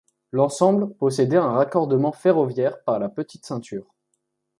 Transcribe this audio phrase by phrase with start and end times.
[0.31, 3.93] L'ensemble possédait un raccordement ferroviaire par la petite ceinture.